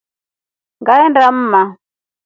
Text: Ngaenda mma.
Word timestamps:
Ngaenda 0.81 1.23
mma. 1.35 1.61